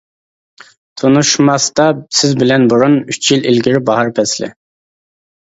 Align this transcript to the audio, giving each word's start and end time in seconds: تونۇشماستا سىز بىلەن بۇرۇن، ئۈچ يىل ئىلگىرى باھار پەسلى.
تونۇشماستا 1.01 1.85
سىز 2.21 2.33
بىلەن 2.45 2.65
بۇرۇن، 2.73 2.97
ئۈچ 3.03 3.31
يىل 3.35 3.47
ئىلگىرى 3.53 3.85
باھار 3.93 4.13
پەسلى. 4.19 4.53